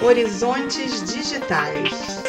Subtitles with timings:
[0.00, 2.22] Horizontes Digitais.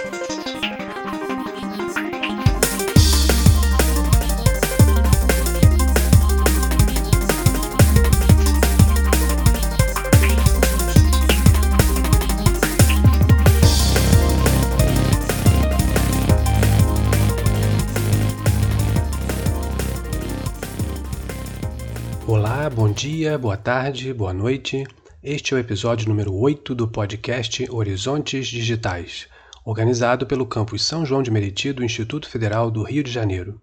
[22.27, 24.85] Olá, bom dia, boa tarde, boa noite.
[25.21, 29.27] Este é o episódio número 8 do podcast Horizontes Digitais,
[29.65, 33.59] organizado pelo campus São João de Meriti do Instituto Federal do Rio de Janeiro.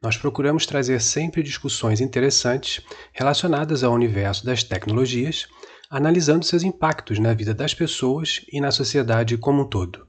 [0.00, 5.46] Nós procuramos trazer sempre discussões interessantes relacionadas ao universo das tecnologias,
[5.90, 10.06] analisando seus impactos na vida das pessoas e na sociedade como um todo.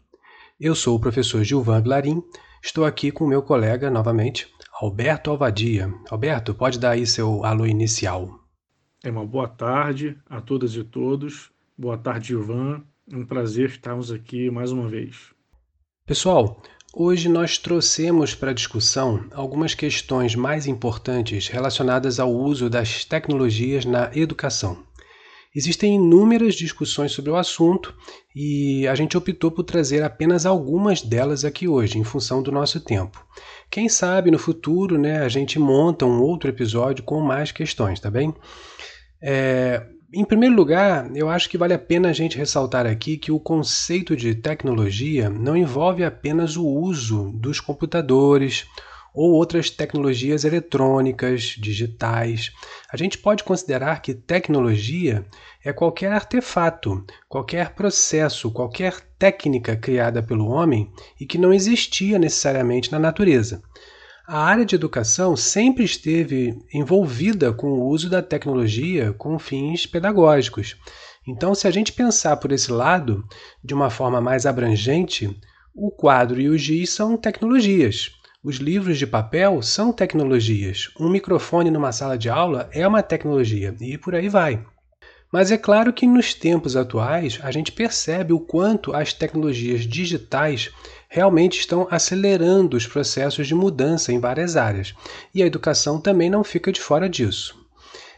[0.57, 2.23] Eu sou o professor Gilvan Vilarim,
[2.63, 4.47] estou aqui com o meu colega novamente,
[4.81, 5.93] Alberto Alvadia.
[6.09, 8.44] Alberto, pode dar aí seu alô inicial.
[9.05, 11.51] É uma boa tarde a todas e todos.
[11.77, 12.81] Boa tarde, Ivan.
[13.11, 15.29] É um prazer estarmos aqui mais uma vez.
[16.07, 16.59] Pessoal,
[16.91, 24.09] hoje nós trouxemos para discussão algumas questões mais importantes relacionadas ao uso das tecnologias na
[24.15, 24.83] educação.
[25.55, 27.95] Existem inúmeras discussões sobre o assunto
[28.35, 32.81] e a gente optou por trazer apenas algumas delas aqui hoje, em função do nosso
[32.81, 33.23] tempo.
[33.69, 38.09] Quem sabe no futuro né, a gente monta um outro episódio com mais questões, tá
[38.09, 38.33] bem?
[39.27, 39.81] É,
[40.13, 43.39] em primeiro lugar, eu acho que vale a pena a gente ressaltar aqui que o
[43.39, 48.67] conceito de tecnologia não envolve apenas o uso dos computadores
[49.15, 52.51] ou outras tecnologias eletrônicas, digitais.
[52.91, 55.25] A gente pode considerar que tecnologia
[55.63, 62.91] é qualquer artefato, qualquer processo, qualquer técnica criada pelo homem e que não existia necessariamente
[62.91, 63.63] na natureza.
[64.27, 70.75] A área de educação sempre esteve envolvida com o uso da tecnologia com fins pedagógicos.
[71.27, 73.23] Então, se a gente pensar por esse lado,
[73.63, 75.29] de uma forma mais abrangente,
[75.75, 78.13] o quadro e o giz são tecnologias.
[78.43, 80.89] Os livros de papel são tecnologias.
[80.99, 84.65] Um microfone numa sala de aula é uma tecnologia e por aí vai.
[85.31, 90.71] Mas é claro que nos tempos atuais a gente percebe o quanto as tecnologias digitais
[91.15, 94.93] realmente estão acelerando os processos de mudança em várias áreas.
[95.33, 97.57] E a educação também não fica de fora disso.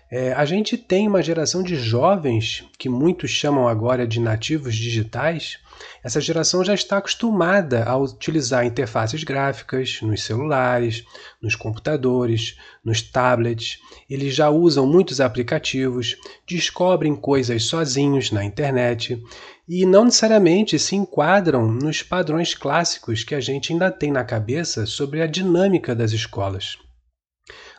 [0.10, 5.60] É, a gente tem uma geração de jovens, que muitos chamam agora de nativos digitais,
[6.04, 11.04] essa geração já está acostumada a utilizar interfaces gráficas nos celulares,
[11.40, 13.80] nos computadores, nos tablets.
[14.10, 19.22] Eles já usam muitos aplicativos, descobrem coisas sozinhos na internet
[19.68, 24.86] e não necessariamente se enquadram nos padrões clássicos que a gente ainda tem na cabeça
[24.86, 26.78] sobre a dinâmica das escolas.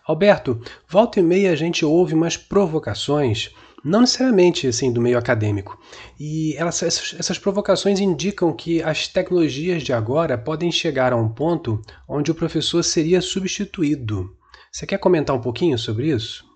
[0.06, 3.50] Alberto, volta e meia a gente ouve umas provocações
[3.84, 5.78] não necessariamente assim do meio acadêmico.
[6.18, 11.80] E elas, essas provocações indicam que as tecnologias de agora podem chegar a um ponto
[12.08, 14.34] onde o professor seria substituído.
[14.72, 16.47] Você quer comentar um pouquinho sobre isso?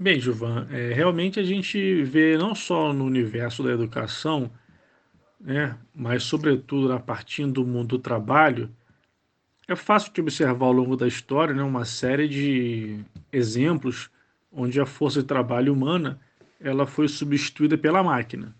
[0.00, 4.48] Bem, Gilvan, é, realmente a gente vê não só no universo da educação,
[5.40, 8.70] né, mas sobretudo na partir do mundo do trabalho,
[9.66, 13.00] é fácil de observar ao longo da história né, uma série de
[13.32, 14.08] exemplos
[14.52, 16.20] onde a força de trabalho humana
[16.60, 18.54] ela foi substituída pela máquina.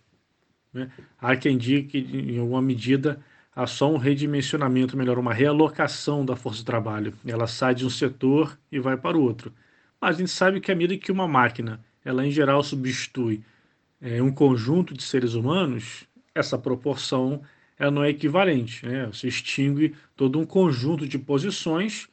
[0.73, 0.91] Né?
[1.21, 3.21] Há quem diga que, em alguma medida,
[3.55, 7.15] há só um redimensionamento, melhor, uma realocação da força de trabalho.
[7.25, 9.53] Ela sai de um setor e vai para o outro.
[10.01, 13.43] Mas a gente sabe que à medida que uma máquina, ela em geral substitui
[14.01, 16.05] é, um conjunto de seres humanos,
[16.35, 17.43] essa proporção
[17.79, 18.85] ela não é equivalente.
[18.87, 19.07] Né?
[19.07, 22.09] Você extingue todo um conjunto de posições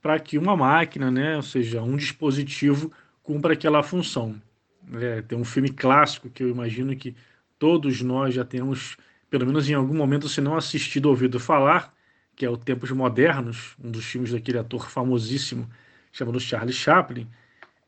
[0.00, 2.90] para que uma máquina, né, ou seja, um dispositivo,
[3.22, 4.40] cumpra aquela função.
[4.94, 7.14] É, tem um filme clássico que eu imagino que
[7.58, 8.96] todos nós já temos,
[9.28, 11.94] pelo menos em algum momento, se não assistido ou ouvido falar,
[12.34, 15.68] que é o Tempos Modernos, um dos filmes daquele ator famosíssimo
[16.12, 17.28] chamado Charlie Chaplin.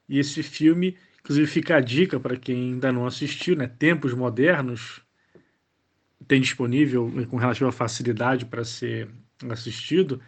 [0.08, 3.66] E esse filme, inclusive, fica a dica para quem ainda não assistiu, né?
[3.66, 5.02] Tempos Modernos,
[6.26, 9.08] tem disponível com relativa facilidade para ser
[9.50, 10.20] assistido.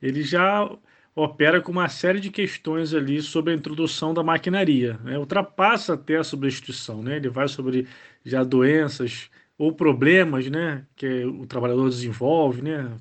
[0.00, 0.70] Ele já
[1.14, 4.98] opera com uma série de questões ali sobre a introdução da maquinaria.
[5.02, 5.18] Né?
[5.18, 7.02] Ultrapassa até a substituição.
[7.02, 7.16] Né?
[7.16, 7.88] Ele vai sobre
[8.24, 10.86] já doenças ou problemas né?
[10.94, 12.96] que o trabalhador desenvolve, né?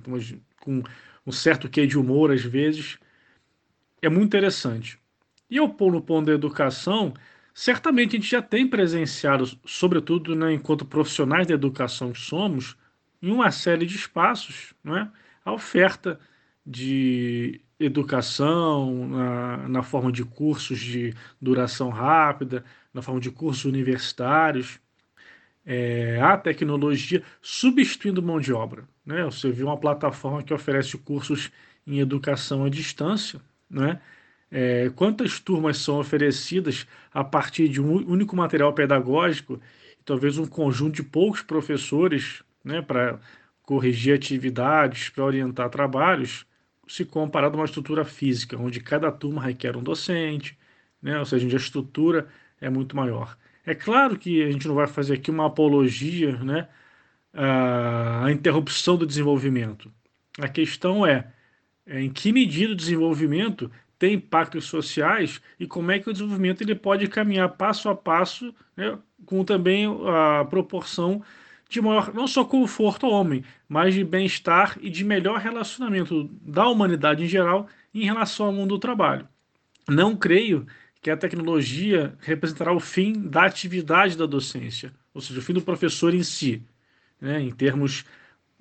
[0.60, 0.82] com
[1.26, 2.98] um certo quê de humor às vezes.
[4.02, 5.00] É muito interessante.
[5.50, 7.14] E eu pôr no ponto da educação,
[7.54, 12.78] certamente a gente já tem presenciado, sobretudo né, enquanto profissionais da educação que somos,
[13.22, 15.12] em uma série de espaços, né,
[15.44, 16.20] a oferta
[16.66, 22.64] de educação, na, na forma de cursos de duração rápida,
[22.94, 24.80] na forma de cursos universitários.
[25.66, 28.88] é, a tecnologia substituindo mão de obra.
[29.06, 29.24] Né?
[29.26, 31.52] Você viu uma plataforma que oferece cursos
[31.86, 34.02] em educação à distância, né?
[34.50, 39.60] É, quantas turmas são oferecidas a partir de um único material pedagógico,
[40.06, 43.20] talvez um conjunto de poucos professores né, para
[43.64, 46.46] corrigir atividades, para orientar trabalhos,
[46.88, 50.58] se comparado a uma estrutura física, onde cada turma requer um docente,
[51.02, 52.28] né, ou seja, a estrutura
[52.62, 53.38] é muito maior.
[53.66, 56.70] É claro que a gente não vai fazer aqui uma apologia né,
[57.34, 59.92] à interrupção do desenvolvimento.
[60.40, 61.34] A questão é
[61.88, 66.76] em que medida o desenvolvimento tem impactos sociais e como é que o desenvolvimento ele
[66.76, 71.24] pode caminhar passo a passo, né, com também a proporção
[71.70, 76.68] de maior, não só conforto ao homem, mas de bem-estar e de melhor relacionamento da
[76.68, 79.28] humanidade em geral em relação ao mundo do trabalho.
[79.90, 80.66] Não creio
[81.02, 85.62] que a tecnologia representará o fim da atividade da docência, ou seja, o fim do
[85.62, 86.62] professor em si,
[87.20, 88.06] né, em termos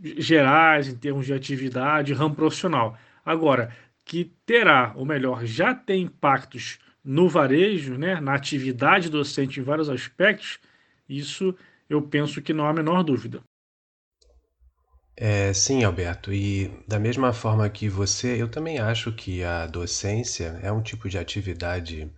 [0.01, 2.99] gerais, em termos de atividade, ramo profissional.
[3.27, 9.65] Agora, que terá, ou melhor, já tem impactos no varejo, né, na atividade docente em
[9.65, 10.61] vários aspectos,
[11.09, 11.55] isso
[11.91, 13.43] eu penso que não há a menor dúvida.
[15.19, 20.59] É, sim, Alberto, e da mesma forma que você, eu também acho que a docência
[20.63, 22.13] é um tipo de atividade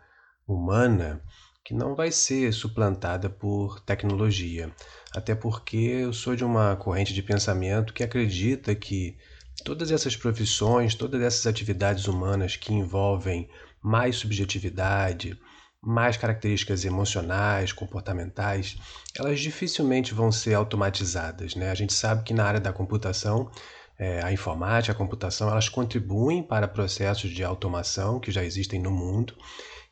[0.46, 1.22] humana
[1.64, 4.74] que não vai ser suplantada por tecnologia.
[5.14, 9.16] Até porque eu sou de uma corrente de pensamento que acredita que
[9.64, 13.48] todas essas profissões, todas essas atividades humanas que envolvem
[13.82, 15.38] mais subjetividade,
[15.80, 18.76] mais características emocionais, comportamentais,
[19.16, 21.54] elas dificilmente vão ser automatizadas.
[21.54, 21.70] Né?
[21.70, 23.50] A gente sabe que na área da computação,
[23.98, 28.90] é, a informática, a computação, elas contribuem para processos de automação que já existem no
[28.90, 29.34] mundo.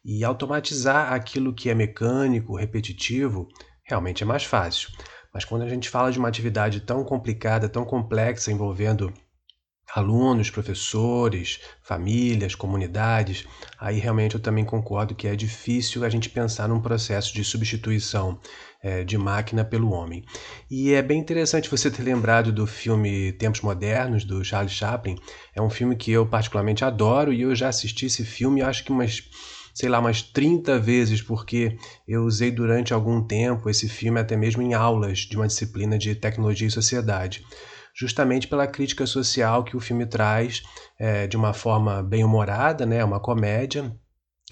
[0.04, 3.48] E automatizar aquilo que é mecânico, repetitivo,
[3.84, 4.90] realmente é mais fácil.
[5.34, 9.12] Mas quando a gente fala de uma atividade tão complicada, tão complexa, envolvendo
[9.96, 13.46] alunos, professores, famílias, comunidades,
[13.81, 18.38] aí realmente eu também concordo que é difícil a gente pensar num processo de substituição
[18.82, 20.22] é, de máquina pelo homem.
[20.70, 25.16] E é bem interessante você ter lembrado do filme Tempos Modernos, do Charles Chaplin.
[25.54, 28.92] É um filme que eu particularmente adoro e eu já assisti esse filme, acho que
[28.92, 29.22] umas
[29.72, 31.76] sei lá, umas 30 vezes, porque
[32.08, 36.14] eu usei durante algum tempo esse filme até mesmo em aulas de uma disciplina de
[36.14, 37.44] tecnologia e sociedade
[37.96, 40.62] justamente pela crítica social que o filme traz
[40.98, 43.96] é, de uma forma bem humorada, né, uma comédia.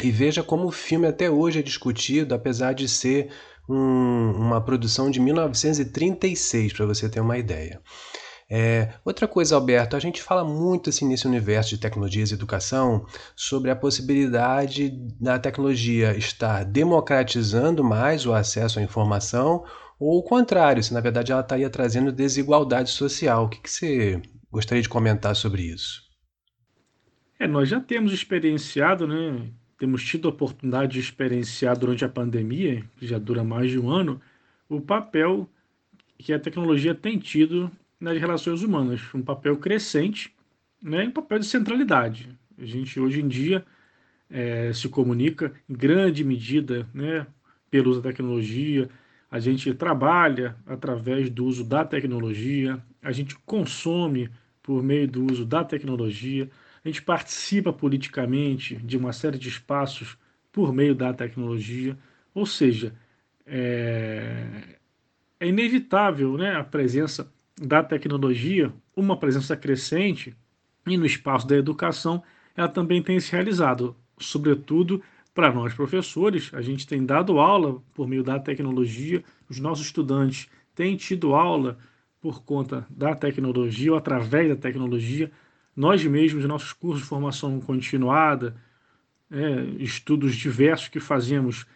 [0.02, 3.30] E veja como o filme até hoje é discutido, apesar de ser
[3.68, 7.80] um, uma produção de 1936, para você ter uma ideia.
[8.50, 13.06] É, outra coisa, Alberto, a gente fala muito assim, nesse universo de tecnologias e educação
[13.34, 19.64] sobre a possibilidade da tecnologia estar democratizando mais o acesso à informação
[19.98, 23.44] ou o contrário, se na verdade ela estaria trazendo desigualdade social.
[23.44, 26.02] O que, que você gostaria de comentar sobre isso?
[27.38, 29.48] É, nós já temos experienciado, né?
[29.78, 33.90] Temos tido a oportunidade de experienciar durante a pandemia, que já dura mais de um
[33.90, 34.20] ano,
[34.68, 35.48] o papel
[36.18, 37.70] que a tecnologia tem tido
[38.00, 40.32] nas relações humanas, um papel crescente,
[40.80, 42.28] né, um papel de centralidade.
[42.58, 43.64] A gente hoje em dia
[44.30, 47.26] é, se comunica em grande medida, né,
[47.70, 48.88] pelo uso da tecnologia,
[49.34, 54.30] a gente trabalha através do uso da tecnologia, a gente consome
[54.62, 56.48] por meio do uso da tecnologia,
[56.84, 60.16] a gente participa politicamente de uma série de espaços
[60.52, 61.98] por meio da tecnologia,
[62.32, 62.94] ou seja,
[63.44, 64.46] é,
[65.40, 67.28] é inevitável né, a presença
[67.60, 70.32] da tecnologia, uma presença crescente,
[70.86, 72.22] e no espaço da educação
[72.54, 75.02] ela também tem se realizado, sobretudo
[75.34, 80.48] para nós professores, a gente tem dado aula por meio da tecnologia, os nossos estudantes
[80.74, 81.76] têm tido aula
[82.20, 85.30] por conta da tecnologia ou através da tecnologia.
[85.76, 88.56] Nós mesmos, nossos cursos de formação continuada,
[89.30, 91.66] é, estudos diversos que fazemos,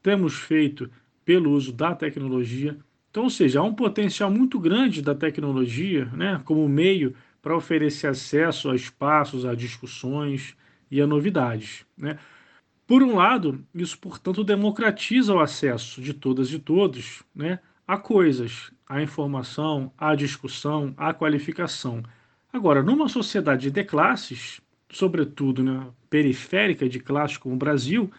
[0.00, 0.88] temos feito
[1.24, 2.78] pelo uso da tecnologia.
[3.10, 8.06] Então, ou seja, há um potencial muito grande da tecnologia né, como meio para oferecer
[8.06, 10.56] acesso a espaços, a discussões
[10.90, 11.84] e a novidades.
[11.98, 12.16] Né?
[12.92, 17.58] Por um lado, isso, portanto, democratiza o acesso de todas e todos né,
[17.88, 22.02] a coisas, à informação, à discussão, à qualificação.
[22.52, 28.12] Agora, numa sociedade de classes, sobretudo né, periférica de classes como o Brasil,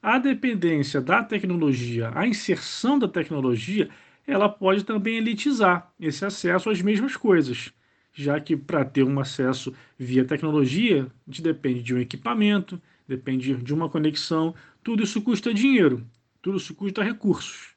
[0.00, 3.90] a dependência da tecnologia, a inserção da tecnologia,
[4.24, 7.72] ela pode também elitizar esse acesso às mesmas coisas,
[8.12, 13.54] já que para ter um acesso via tecnologia, a gente depende de um equipamento, depende
[13.54, 16.06] de uma conexão, tudo isso custa dinheiro,
[16.40, 17.74] tudo isso custa recursos.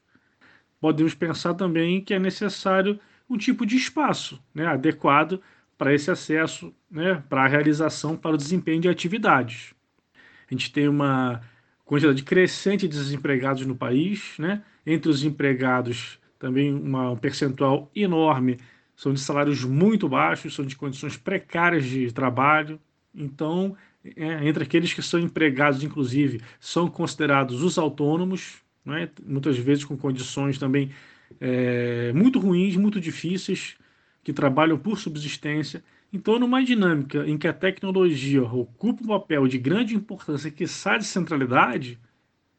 [0.80, 5.40] podemos pensar também que é necessário um tipo de espaço né, adequado
[5.76, 9.74] para esse acesso, né, para a realização, para o desempenho de atividades.
[10.48, 11.40] A gente tem uma
[11.84, 14.62] quantidade crescente de desempregados no país, né?
[14.86, 18.58] entre os empregados também uma, um percentual enorme
[18.96, 22.80] são de salários muito baixos, são de condições precárias de trabalho.
[23.14, 23.76] Então,
[24.16, 29.08] é, entre aqueles que são empregados, inclusive, são considerados os autônomos, né?
[29.24, 30.90] muitas vezes com condições também
[31.40, 33.76] é, muito ruins, muito difíceis,
[34.22, 35.82] que trabalham por subsistência.
[36.12, 40.98] Então, numa dinâmica em que a tecnologia ocupa um papel de grande importância que sai
[40.98, 41.98] de centralidade,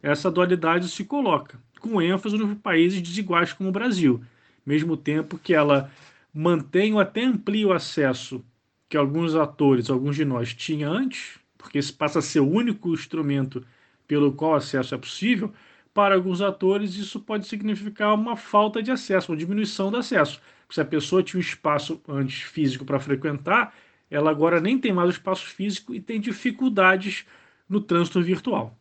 [0.01, 4.21] essa dualidade se coloca, com ênfase nos países desiguais como o Brasil,
[4.65, 5.91] mesmo tempo que ela
[6.33, 8.43] mantém ou até amplia o acesso
[8.89, 12.93] que alguns atores, alguns de nós, tinham antes, porque esse passa a ser o único
[12.93, 13.65] instrumento
[14.07, 15.53] pelo qual acesso é possível,
[15.93, 20.41] para alguns atores isso pode significar uma falta de acesso, uma diminuição do acesso.
[20.69, 23.73] Se a pessoa tinha um espaço antes físico para frequentar,
[24.09, 27.25] ela agora nem tem mais o espaço físico e tem dificuldades
[27.67, 28.77] no trânsito virtual.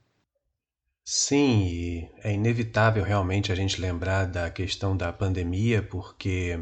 [1.06, 6.58] Sim, e é inevitável realmente a gente lembrar da questão da pandemia, porque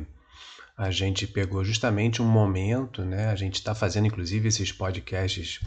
[0.77, 3.27] a gente pegou justamente um momento, né?
[3.27, 5.61] A gente está fazendo inclusive esses podcasts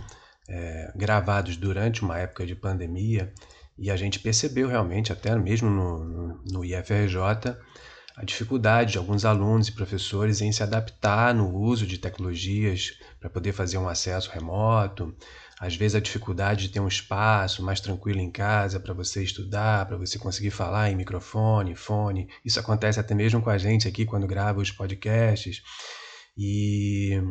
[0.47, 3.31] é, gravados durante uma época de pandemia
[3.77, 7.17] e a gente percebeu realmente, até mesmo no, no, no IFRJ,
[8.17, 13.29] a dificuldade de alguns alunos e professores em se adaptar no uso de tecnologias para
[13.29, 15.13] poder fazer um acesso remoto,
[15.59, 19.85] às vezes a dificuldade de ter um espaço mais tranquilo em casa para você estudar,
[19.85, 22.29] para você conseguir falar em microfone, fone.
[22.43, 25.61] Isso acontece até mesmo com a gente aqui quando grava os podcasts.
[26.37, 27.21] E,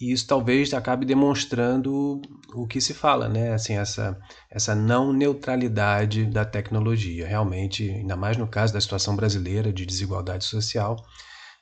[0.00, 2.20] e isso talvez acabe demonstrando
[2.54, 3.52] o que se fala, né?
[3.52, 4.18] Assim, essa,
[4.50, 7.26] essa não neutralidade da tecnologia.
[7.26, 10.96] Realmente, ainda mais no caso da situação brasileira de desigualdade social,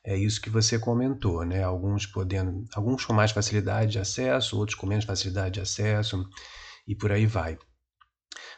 [0.05, 1.63] é isso que você comentou, né?
[1.63, 6.25] Alguns podendo, alguns com mais facilidade de acesso, outros com menos facilidade de acesso
[6.87, 7.59] e por aí vai.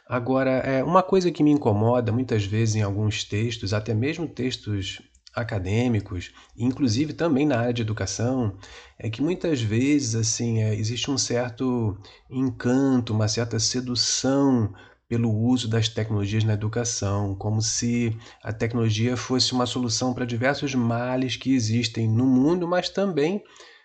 [0.08, 5.00] Agora, é uma coisa que me incomoda muitas vezes em alguns textos, até mesmo textos
[5.34, 8.56] acadêmicos, inclusive também na área de educação,
[8.98, 11.96] é que muitas vezes assim é, existe um certo
[12.30, 14.72] encanto, uma certa sedução
[15.08, 20.74] pelo uso das tecnologias na educação, como se a tecnologia fosse uma solução para diversos
[20.74, 23.44] males que existem no mundo, mas também,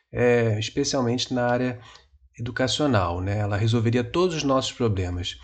[0.10, 1.80] é, especialmente na área
[2.40, 3.20] educacional.
[3.20, 3.40] Né?
[3.40, 5.38] Ela resolveria todos os nossos problemas.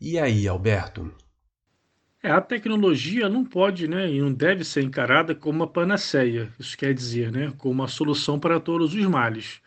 [0.00, 1.12] E aí, Alberto?
[2.24, 6.74] É, a tecnologia não pode né, e não deve ser encarada como uma panaceia, isso
[6.74, 9.60] quer dizer, né, como uma solução para todos os males.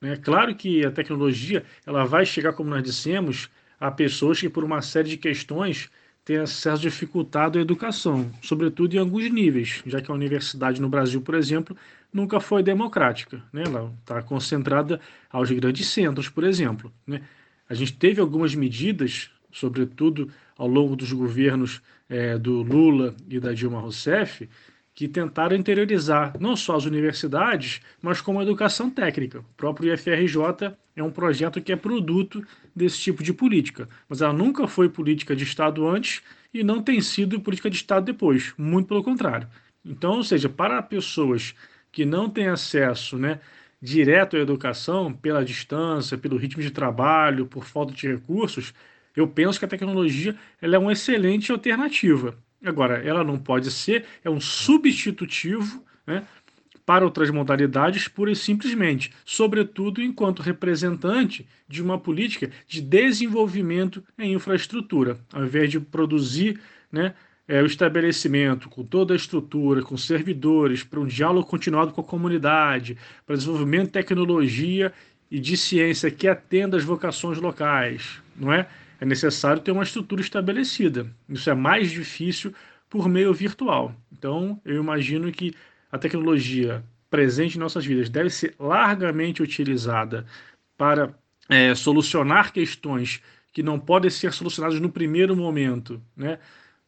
[0.00, 4.64] É claro que a tecnologia ela vai chegar, como nós dissemos, a pessoas que, por
[4.64, 5.90] uma série de questões,
[6.24, 11.20] têm acesso dificultado à educação, sobretudo em alguns níveis, já que a universidade no Brasil,
[11.20, 11.76] por exemplo,
[12.10, 13.42] nunca foi democrática.
[13.52, 13.64] Né?
[13.66, 16.90] Ela está concentrada aos grandes centros, por exemplo.
[17.06, 17.20] Né?
[17.68, 20.30] A gente teve algumas medidas, sobretudo
[20.60, 24.46] ao longo dos governos é, do Lula e da Dilma Rousseff,
[24.94, 29.38] que tentaram interiorizar não só as universidades, mas como a educação técnica.
[29.38, 34.34] O próprio IFRJ é um projeto que é produto desse tipo de política, mas ela
[34.34, 36.20] nunca foi política de Estado antes
[36.52, 39.48] e não tem sido política de Estado depois, muito pelo contrário.
[39.82, 41.54] Então, ou seja, para pessoas
[41.90, 43.40] que não têm acesso né,
[43.80, 48.74] direto à educação, pela distância, pelo ritmo de trabalho, por falta de recursos,
[49.16, 52.36] eu penso que a tecnologia ela é uma excelente alternativa.
[52.64, 56.24] Agora, ela não pode ser, é um substitutivo né,
[56.84, 64.34] para outras modalidades, pura e simplesmente, sobretudo enquanto representante de uma política de desenvolvimento em
[64.34, 67.14] infraestrutura, ao invés de produzir né,
[67.46, 72.04] é, o estabelecimento com toda a estrutura, com servidores, para um diálogo continuado com a
[72.04, 74.92] comunidade, para desenvolvimento de tecnologia
[75.30, 78.68] e de ciência que atenda às vocações locais, não é?
[79.00, 81.10] É necessário ter uma estrutura estabelecida.
[81.28, 82.54] Isso é mais difícil
[82.88, 83.94] por meio virtual.
[84.12, 85.54] Então, eu imagino que
[85.90, 90.26] a tecnologia presente em nossas vidas deve ser largamente utilizada
[90.76, 91.14] para
[91.48, 96.38] é, solucionar questões que não podem ser solucionadas no primeiro momento, né?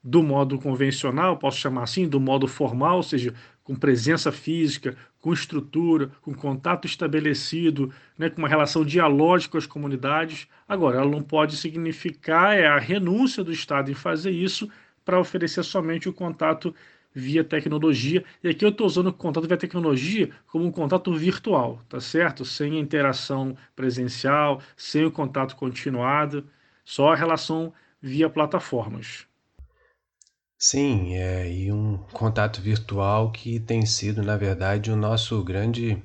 [0.02, 5.32] Do modo convencional, posso chamar assim, do modo formal, ou seja, com presença física, com
[5.32, 10.48] estrutura, com contato estabelecido, né, com uma relação dialógica com as comunidades.
[10.68, 14.68] Agora, ela não pode significar é a renúncia do Estado em fazer isso
[15.04, 16.74] para oferecer somente o contato
[17.14, 18.24] via tecnologia.
[18.42, 22.44] E aqui eu estou usando o contato via tecnologia como um contato virtual, tá certo?
[22.44, 26.48] Sem interação presencial, sem o contato continuado,
[26.84, 29.26] só a relação via plataformas.
[30.64, 36.00] Sim, é, e um contato virtual que tem sido, na verdade, o nosso grande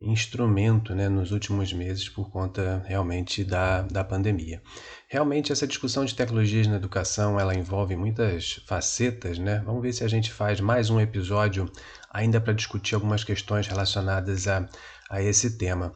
[0.00, 4.62] instrumento, né, nos últimos meses por conta realmente da, da pandemia.
[5.08, 9.60] Realmente essa discussão de tecnologias na educação, ela envolve muitas facetas, né?
[9.64, 11.70] Vamos ver se a gente faz mais um episódio
[12.10, 14.68] ainda para discutir algumas questões relacionadas a,
[15.10, 15.92] a esse tema.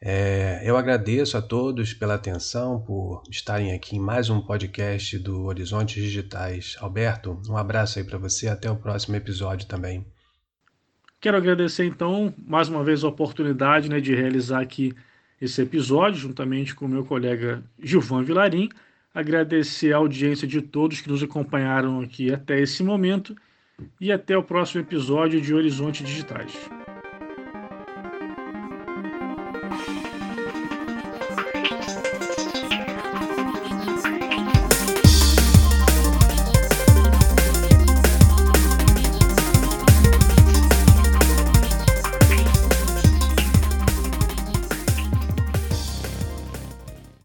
[0.00, 5.44] É, eu agradeço a todos pela atenção, por estarem aqui em mais um podcast do
[5.44, 6.76] Horizontes Digitais.
[6.78, 10.06] Alberto, um abraço aí para você, até o próximo episódio também.
[11.20, 14.94] Quero agradecer então mais uma vez a oportunidade né, de realizar aqui
[15.38, 18.70] esse episódio, juntamente com o meu colega Gilvan Vilarim.
[19.14, 23.36] Agradecer a audiência de todos que nos acompanharam aqui até esse momento
[24.00, 26.52] e até o próximo episódio de Horizontes Digitais.